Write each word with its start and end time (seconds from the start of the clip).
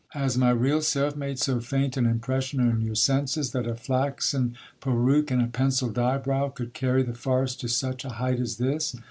Has 0.13 0.35
my 0.35 0.49
real 0.49 0.81
self 0.81 1.15
made 1.15 1.37
so 1.37 1.59
faint 1.59 1.95
an 1.95 2.07
impression 2.07 2.59
on 2.59 2.81
your 2.81 2.95
senses, 2.95 3.51
that 3.51 3.67
a 3.67 3.75
flaxen 3.75 4.55
peruke 4.79 5.29
and 5.29 5.43
a 5.43 5.47
pencilled 5.47 5.99
eyebrow 5.99 6.49
could 6.49 6.73
carry 6.73 7.03
the 7.03 7.13
farce 7.13 7.55
to 7.57 7.67
such 7.67 8.03
a 8.03 8.09
height 8.09 8.39
as 8.39 8.57
this 8.57 8.95